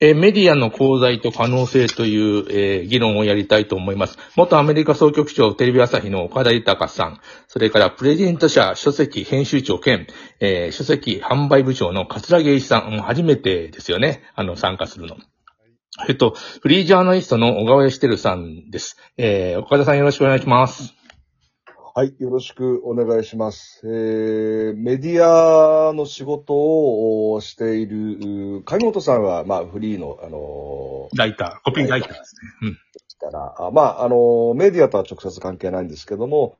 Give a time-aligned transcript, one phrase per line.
[0.00, 4.16] えメディアの功罪と可能性という、えー議論をやりたいと思います。
[4.36, 10.06] 元アメリカ総局長テレビ朝日の岡田豊さん、それからプレゼント社書籍編集長兼、
[10.38, 15.16] えー書籍販売部長の桂木栄一さん、初めてですよね、あの、参加するの。
[16.08, 18.98] えっと、フリージャーナリストの小川義輝さんです。
[19.16, 20.97] えー岡田さんよろしくお願いします。
[21.98, 23.80] はい、よろしくお願いします。
[23.82, 32.68] えー、メディアの仕事をしている、貝本さんは、まあ、フリーの、あのライター、コピーライターですね。
[32.68, 32.78] うん。
[32.78, 36.56] ーから、あまあ、あのーメディアとは直接関係ないんですけども、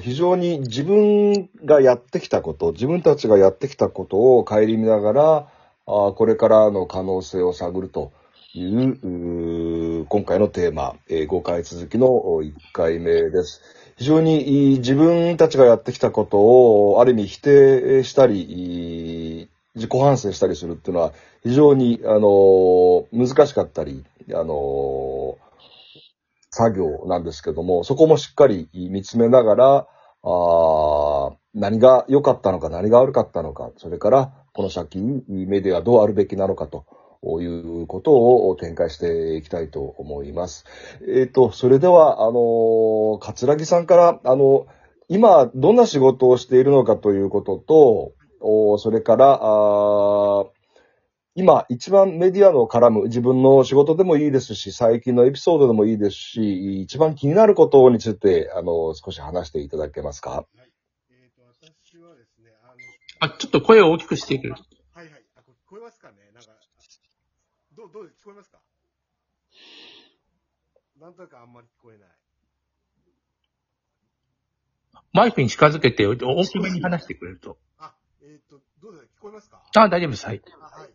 [0.00, 5.48] 非常に自分がやってきたこと、自分たちがやってきたことを顧みながら、
[5.88, 8.12] あこれからの可能性を探ると
[8.54, 9.65] いう、うー
[10.08, 13.60] 今回のテーマ、えー5回続きの1回目です。
[13.96, 25.38] 非常に自分たちがやってきたことをある意味否定したり、自己反省したりするっていうのは非常に、あの、難しかったり、あの、
[26.50, 29.86] 作業なんですけども、そこもしっかり見つめながら、
[30.22, 36.84] あ何が良かったのか、何が悪かったのか、それからこの先メディアはどうあるべきなのかと
[37.42, 37.46] い
[37.82, 40.64] うことを展開していきたいと思います。
[41.08, 44.66] えっ、と、それでは、あの、桂木さんから、あの、
[45.08, 50.48] 今、どんな仕事をしているのかということと、おそれから、あー
[51.38, 60.30] 今、一番メディアの絡む自分の仕事でもいいですし、最近のエピソードでもいいですし、一番気になることについて、あの、少し話していただけますか？
[60.30, 60.72] はい。
[61.10, 62.52] えっ、と、私はですね、
[63.20, 64.60] あの、あ、ちょっと声を大きくしていはい。
[65.36, 66.52] あ、これ聞こえますかねなんか、
[67.86, 68.58] どう、どう、聞こえますか
[70.98, 72.08] なんとなくあんまり聞こえない。
[75.12, 77.58] マイクに近づけて、大きめに話してくれると。
[77.78, 80.26] あ、えっ、と、どうですか聞こえますかあ、大丈夫です。
[80.26, 80.42] はい。
[80.60, 80.90] あはい。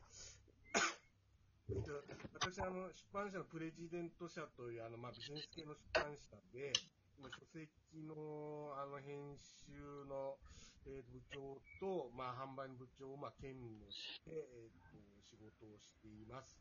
[1.69, 6.73] えっと、私、あの、出版社のプレジデント社という、あの、まあ、ビジネス系の出版社で、
[7.17, 7.69] 今書籍
[8.03, 9.71] の、あの、編集
[10.09, 10.37] の、
[10.85, 14.97] えー部長と、まあ、販売の部長を、まあ、兼務して、えっ、と、
[15.29, 16.57] 仕事をしています。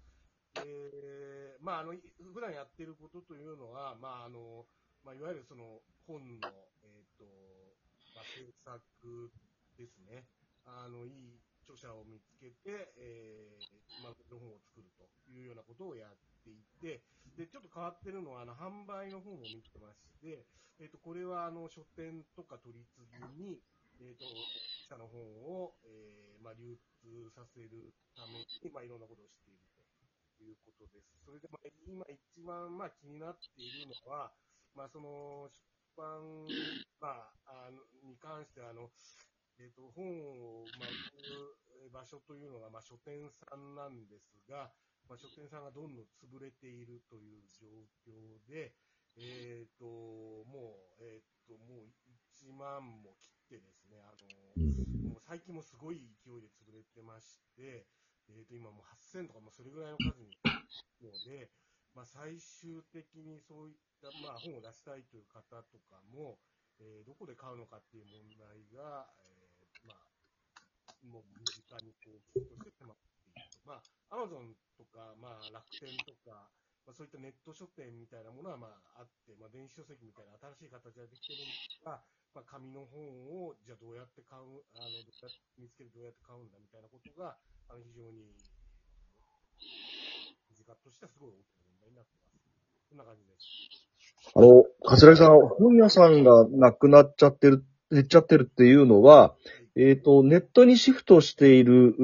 [0.65, 1.95] で、まあ、あの、
[2.33, 4.67] 普段やってることというのは、まあ、あの、
[5.05, 6.49] まあ、いわゆるその、本の、
[6.83, 7.25] えっ、と、
[8.15, 9.31] まあ、制作
[9.79, 10.27] ですね。
[10.67, 17.03] あの、いい著者を見つけて、えー、まあ、の本を作るというようなことをやっていて、
[17.39, 20.45] で、ちょっと変わってるのは、あの、販売の本を見てまして、
[20.81, 23.07] えっ、と、これは、あの、書店とか取り次
[23.39, 23.61] ぎに、
[24.01, 24.27] えっ、と、
[24.89, 29.70] 社の本を、えー、まあ、流通させるために、まあ、いろんなことをしている
[30.45, 31.13] いうことです。
[31.25, 34.33] それで、まあ、今一番、まあ、気になっているのは、
[34.75, 35.61] まあ、その、出
[35.97, 36.47] 版、
[37.01, 38.91] まあ、あの、に関して、あの、
[39.61, 44.73] えっ、と、本を、まあ、売る場所というのが、まあ、書店さんなんですが、
[45.09, 47.69] まあ、書店さんがどんどん潰れているという状
[48.07, 48.73] 況で、
[49.19, 51.93] えっ、と、もう、えっ、と、もう
[52.41, 57.85] 1万も切ってですね、あの、もう最近もすごい勢いで潰れてまして、
[58.37, 60.53] えっ、と、今もう8000とかもそれぐらいの数にな
[61.03, 61.51] るので、
[61.95, 66.39] まあ、最終的にそういった、まあ、本を出したいという方とかも、
[66.81, 70.11] えーどこで買うのかっていう問題が、えーまあ、
[71.05, 73.69] もう身近にこう、危機として迫っていると。
[73.69, 76.49] まあ、アマゾンとか、まあ、楽天とか、
[76.87, 82.01] まあ、そういったネット書店みたいなものは、まあ、あって、まあ、電子書籍みたいな新しい形ができてるんですが、
[82.33, 83.03] まあ、紙の本
[83.45, 87.37] を、じゃあどうやって買う、あの、どうやって見つける、どうやって買うんだみたいなことが、
[87.71, 88.35] あの、非常に、
[90.51, 92.43] 身近としてはすごい大きな問題になってます。
[92.89, 93.47] こんな感じです。
[94.35, 99.37] あの、桂木さん、本屋さんがなくなっちゃってる、減っちゃってるっていうのは、
[99.77, 101.95] えっ、と、ネットにシフトしている、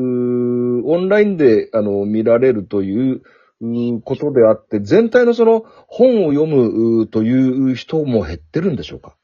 [0.86, 3.22] オンラインで、あの、見られるという、
[3.60, 9.16] うーことであって、全体のその、本を読むという人も減ってるんでしょうか？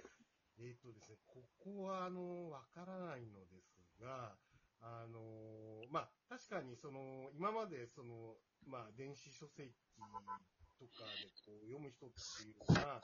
[0.58, 4.34] えっ、とですね、ここは、あの、わからないのですが、
[4.82, 8.34] あの、まあ、確かに、その、今まで、その、
[8.66, 9.70] まあ、電子書籍
[10.78, 12.98] とかで、こう、読む人っていうのが、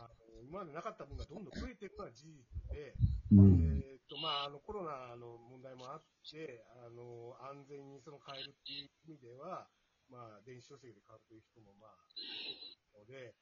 [0.00, 2.40] あの、今までなかった分がどんどん増えてるのは事実
[2.72, 9.68] で、えっ、と、まあ、あの、コロナの問題もあって、あの、安全にその買えるっていう意味では、
[10.08, 13.36] まあ、電子書籍で買うという人も、まあ、多いので、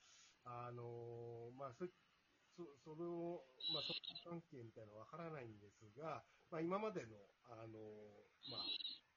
[0.44, 1.90] あの、まあ、そうい
[2.58, 3.40] そその、
[3.70, 7.14] まあ、その関係みたいなのはわからないんですが、まあ、今までの、
[7.46, 7.78] あの、
[8.50, 8.66] まあ、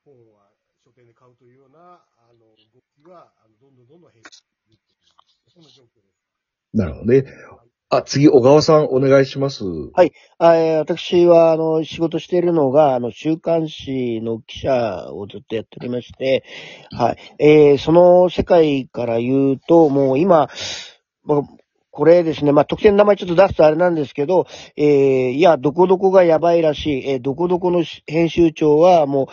[0.05, 0.53] 本は
[0.85, 4.37] 書店で買うというような、あの、動きは、あの、どんどんどんどん減って
[4.69, 4.95] いるとい
[5.49, 6.21] う、そんな状況です。
[6.73, 7.25] なるほどね。
[7.89, 9.63] あ、次、小川さん、お願いします。
[9.93, 16.43] はいあえー私は、あの、仕事しているのが、あの、週刊誌の記者をずっとやっておりまして、
[16.91, 17.35] はい。
[17.39, 20.49] えーその世界から言うと、もう今、
[21.23, 21.60] もう
[21.91, 24.47] これですね、まあ、特典の名前ちょっと出すとあれなんですけど、
[24.77, 29.27] えーいや、どこどこがやばいらしい、えーどこどこの編集長はもう、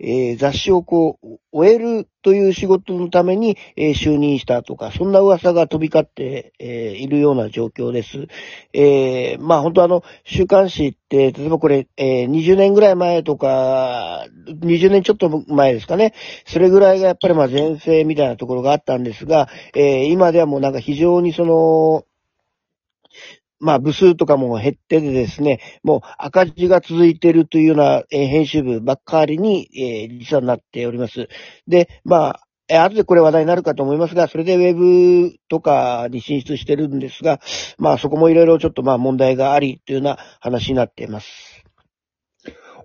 [0.00, 8.26] えー雑誌をこう、終えるという仕事のために、えー就任したとか、そんな噂が飛び交って、えーいるような状況です。
[8.72, 16.14] えまあ本当あの、週刊誌って、例えばこれ、え20年ぐらい前とか、20年ちょっと前ですかね。
[16.46, 22.04] それぐらいがやっぱりまあ前世みたいなところがあったんですが、え今ではもうなんか非常にその、
[23.60, 31.28] まあ部数とかも減っててですね、もう赤字が続いているというような、えー編集部ばっかりに、えー実はなっております。
[31.68, 37.40] で、まあ、えー後でこれ話題になるかと思いますが、それでウェブとかに進出してるんですが、
[37.78, 41.60] まあそこもいろいろちょっとまあ問題がありというような話になっています。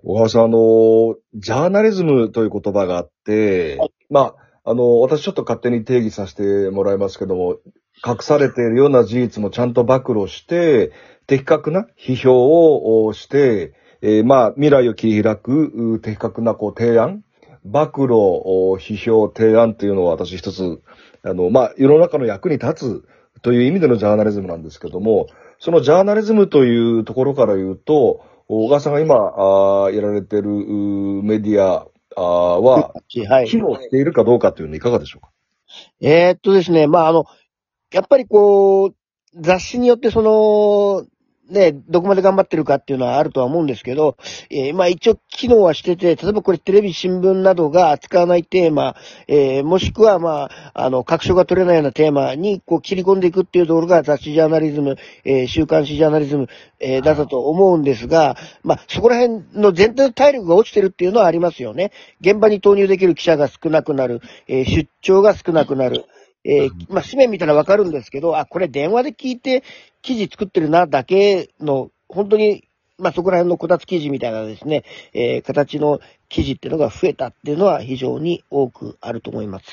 [0.02, 3.78] 小川さん、あの、ジャーナリズムという言葉があって、
[4.08, 4.34] ま
[4.64, 7.56] あ、あの、私ちょっと勝手に定義させてもらいますけども、
[8.04, 10.92] 隠されているような事実もちゃんと暴露して、
[11.26, 17.24] 的確な批評をして、えーまあ、未来を切り開く、う的確なこう提案、
[17.64, 20.80] 暴露、お批評、提案っていうのは私一つ、
[21.24, 25.26] あの、まあ、世の中の役に立つという意味でのジャーナリズムなんですけども、
[25.58, 31.88] そのジャーナリズムというところから言うと、小川さんが今、あーやられてるメディア
[32.20, 33.48] は、はい。
[33.48, 35.30] 機能しているかどうかというのはいかがでしょうか？
[36.00, 37.24] えーっとですね、まあ、あの、
[37.96, 38.94] やっぱりこう、
[39.40, 41.06] 雑誌によってその、
[41.48, 44.18] ね、どこまで頑張ってるかっていうのはあるとは思うんですけど、
[44.50, 48.96] えーまあ一応機能はしてて、例えばこれテレビ、新聞などが扱わないテーマ、
[49.28, 56.48] えーもしくはまあ、あの、確証が取れないようなテーマにこう切り込んでいくっていうところが雑誌ジャーナリズム、えー週刊誌ジャーナリズム、
[56.80, 61.92] えーだったと思うんですが、まあそこら辺の全体の体力が落ちてるっていうのはありますよね。
[62.20, 66.04] 現場に投入できる記者が少なくなる、え出張が少なくなる。
[66.46, 69.64] えーまあ、紙面見たらわかるんですけど、あ、これ電話で聞いて
[70.00, 79.66] 記事作ってるな、だけの、本当に、まあ、そこら辺のこたつ記事みたいなですね、えー形の記事っていうのが増えたっていうのは非常に多くあると思います。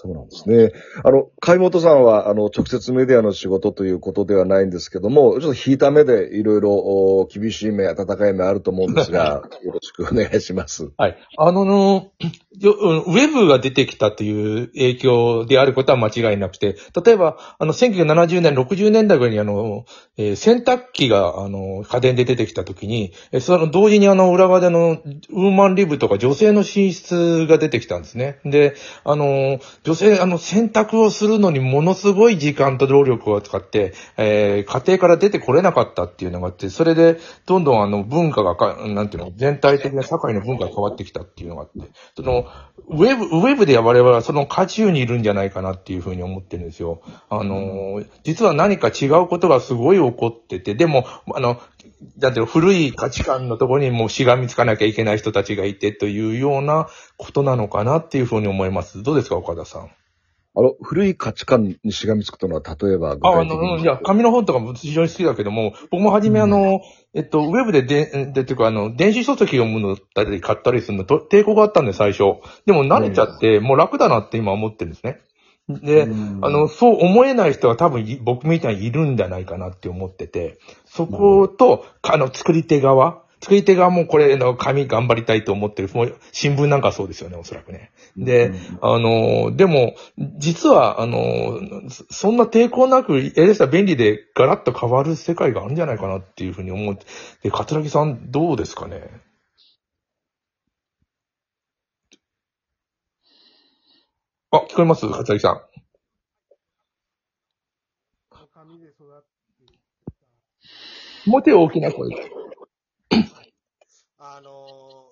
[0.00, 0.70] そうなんですね。
[1.02, 10.92] あの、海本さんは、あの、直接メディアの仕事ということではないんですけども、ちょっと引いた目でいろいろお厳しい目、温かい目あると思うんですが、よろしくお願いします。
[10.96, 11.16] はい。
[11.36, 19.84] あのの、ウェブが出てきたという影響であることは間違いなくて、例えば、あの、1970年、60年代ぐらいにあの、
[20.16, 28.38] えー洗濯機が、あの、家電で出てきた時に、えーその同時にあの、裏側であの、ウーマンリブとか女性の寝室が出てきたんですね。
[28.44, 42.44] で、あの、女性、あの、洗濯をするのにものすごい時間と労力を使って、えー家庭から出てこれなかったっていうのがあって、それで、どんどんあの、文化がか、なんていうの、全体的な社会の文化が変わってきたっていうのがあって、その、
[42.88, 47.00] ウェブ、ウェブで我々はその渦中にいるんじゃないかなっていうふうに思ってるんですよ。
[47.30, 51.58] あの、実は何か違うことがすごい起こってて、でも、あの、
[52.18, 59.02] だって古い価値観のところにもうしがみつかなきゃいけない人たちがいてというようなことなのかなっていうふうに思います。
[59.02, 59.90] どうですか、岡田さん？
[60.56, 63.66] あの、古い価値観にしがみつくというのは、例えば具あ、あ体的に。
[63.68, 66.80] の、うんいや、紙の本とかも非常に好きだけども、僕も初めあの、
[67.14, 72.40] えっと、ウェブでで、で、っていうかあの、電子書籍読むのだったり買ったりするのと抵抗があったんで、最初。
[72.66, 75.20] でも慣れちゃって、もう楽だなって今思ってるんですね。
[75.68, 76.44] で、うん。
[76.44, 87.90] あの、そう思えない人は多分い僕みたいにいるんじゃないかなって思ってて、そこと、あの、作り手側、作り手側もこれの紙頑張りたいと思ってる、もう新聞なんかそうですよね、おそらくね。
[88.16, 89.94] で、あの、でも、
[90.38, 97.04] 実は、あの、そそんな抵抗なく、えでしたら便利でガラッと変わる世界があるんじゃないかなっていうふうに思って、
[97.42, 99.08] で、桂木さんどうですかね
[104.50, 105.08] あ、聞こえます？
[105.10, 105.60] 桂木さん。
[108.54, 109.26] 紙で育っ
[109.58, 112.30] てきもう手大きな声で。
[114.18, 115.10] あの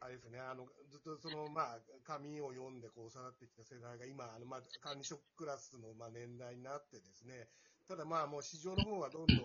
[0.00, 7.46] あれですね、あの、ずっとその、まあ、紙を読んでこう育ってきた世代が今、あの、まあ、管理職クラスの、まあ、年代になってですね、
[7.86, 9.38] ただまあ、もう市場の方がどんどん、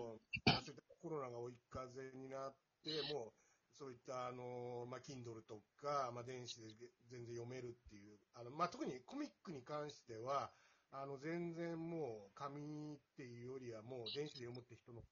[1.00, 3.32] コロナが追い風になって、もう、
[3.78, 6.68] そういった、あの、まあ、Kindle とか、まあ、電子で
[7.10, 10.50] 全然読めるっていう、あの、まあ、特にコミックに関しては、
[10.92, 15.02] あの、全然もう、紙っていうよりはもう、電子で読むって人の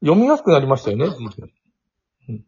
[0.00, 1.06] 読みやすくなりましたよね。
[1.06, 2.44] うん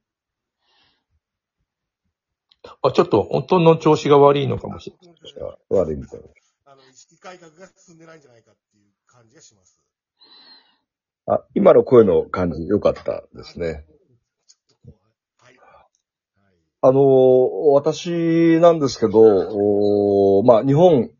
[2.83, 5.59] あ、ちょっと音の調子が悪いのかもしれない。
[5.71, 6.21] 悪いみたい
[6.65, 9.81] あの、意識改革が進んでないんじゃないかっていう感じがします。
[11.27, 13.85] あ、今の声の感じ良かったですね。
[16.83, 21.11] あの、私なんですけど、おまあ、日本、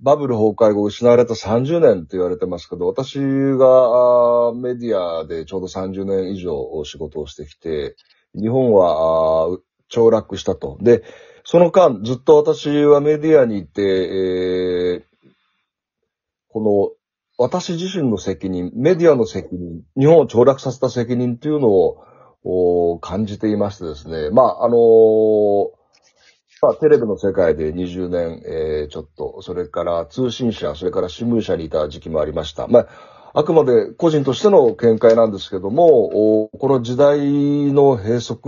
[0.00, 6.52] バブル崩壊後失われた30年と言われてますけど、私がメディアでちょうど30年以上
[6.84, 7.96] 仕事をしてきて、
[8.34, 9.58] 日本はあー
[9.90, 10.76] 凋落したと。
[10.82, 11.02] で、
[11.44, 15.14] その間、ずっと私はメディアにいて、えー
[16.48, 17.03] この、
[17.36, 22.00] 私自身の責任、メディアの責任、日本を凋落させた責任というのを、
[23.00, 24.28] 感じていましてですね。
[24.30, 25.68] まあ、あのー
[26.60, 32.68] まあ、テレビの世界で20年、えーちょっと、それから通信社、それから新聞社にいた時期もありました。
[32.68, 32.88] まあ、
[33.32, 37.18] あくまで個人としての見解なんですけども、この時代
[37.72, 38.38] の閉塞、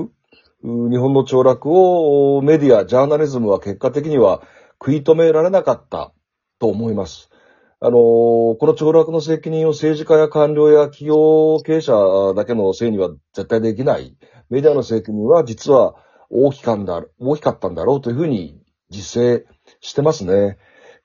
[0.63, 4.43] 日本の凋落をメディア、ジャーナリズムは結果的には
[4.81, 6.13] 食い止められなかった
[6.59, 7.31] と思います。
[7.79, 14.17] あのーこの凋落の責任を政治家や官僚や企業経営者だけのせいには絶対できない。
[14.49, 15.95] メディアの責任は実は
[16.31, 19.45] 大きかんだ、大きかったんだろうというふうに実践
[19.81, 20.57] してますね。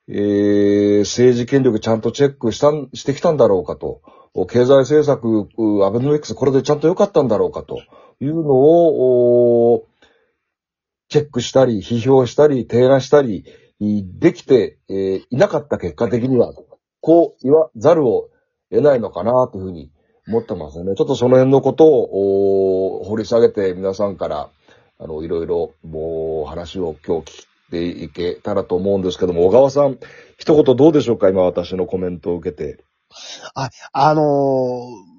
[0.08, 4.02] えー政治権力ちゃんとチェックしたん、してきたんだろうかと。
[4.48, 5.50] 経済政策、
[5.86, 7.82] アベノミクスこれでちゃんと良かったんだろうかと
[8.22, 9.88] いうのを、
[11.10, 13.44] チェックしたり、批評したり、提案したり、
[14.20, 16.54] できて、えーいなかった結果的には、
[17.02, 18.30] こう言わざるを
[18.70, 19.92] 得ないのかなというふうに
[20.28, 20.94] 思ってますね。
[20.96, 24.50] ちょっとその辺のことを掘り下げて皆さんから、
[25.00, 29.98] あの、いろいろ、もう話を今日聞いていけたらと思うんですけども、小川さん、
[30.38, 31.30] 一言どうでしょうか？
[31.30, 32.84] 今私のコメントを受けて。
[33.94, 35.12] あのー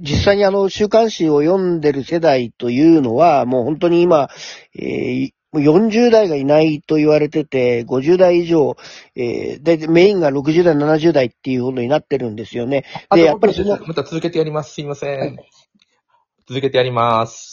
[0.00, 4.30] 実際にあの、週刊誌を読んでる世代というのは、もう本当に今、
[4.74, 8.76] えーもう40代がいないと言われてて、50代以上、
[9.14, 12.84] えーで、メインが60代、70代っていうことになってるんですよね。
[13.12, 14.74] で、やっぱりその、また続けてやります。
[14.74, 15.38] すいません。
[16.48, 17.42] 続けてやります。